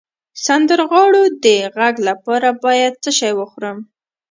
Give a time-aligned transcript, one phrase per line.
[0.03, 0.03] د
[0.45, 1.45] سندرغاړو د
[1.75, 3.77] غږ لپاره باید څه شی وخورم؟